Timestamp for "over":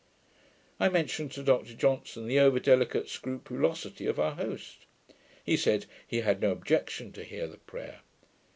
2.39-2.59